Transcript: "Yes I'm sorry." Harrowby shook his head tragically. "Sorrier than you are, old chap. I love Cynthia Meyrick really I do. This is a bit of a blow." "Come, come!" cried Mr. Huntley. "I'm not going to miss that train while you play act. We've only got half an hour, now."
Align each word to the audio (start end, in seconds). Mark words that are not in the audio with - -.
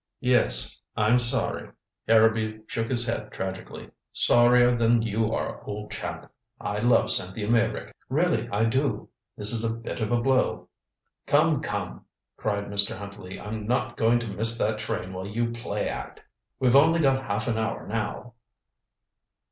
"Yes 0.19 0.81
I'm 0.97 1.19
sorry." 1.19 1.69
Harrowby 2.07 2.61
shook 2.65 2.89
his 2.89 3.05
head 3.05 3.29
tragically. 3.31 3.91
"Sorrier 4.11 4.71
than 4.75 5.03
you 5.03 5.31
are, 5.31 5.63
old 5.63 5.91
chap. 5.91 6.31
I 6.59 6.79
love 6.79 7.11
Cynthia 7.11 7.47
Meyrick 7.47 7.95
really 8.09 8.49
I 8.49 8.65
do. 8.65 9.09
This 9.37 9.53
is 9.53 9.63
a 9.63 9.75
bit 9.75 9.99
of 9.99 10.11
a 10.11 10.19
blow." 10.19 10.69
"Come, 11.27 11.61
come!" 11.61 12.05
cried 12.35 12.65
Mr. 12.65 12.97
Huntley. 12.97 13.39
"I'm 13.39 13.67
not 13.67 13.95
going 13.95 14.17
to 14.17 14.33
miss 14.35 14.57
that 14.57 14.79
train 14.79 15.13
while 15.13 15.27
you 15.27 15.51
play 15.51 15.87
act. 15.87 16.23
We've 16.59 16.75
only 16.75 16.99
got 16.99 17.21
half 17.21 17.47
an 17.47 17.59
hour, 17.59 17.85
now." 17.85 18.33